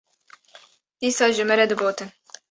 dîsa 1.01 1.25
ji 1.35 1.43
me 1.47 1.55
re 1.59 1.65
digotin 1.71 2.09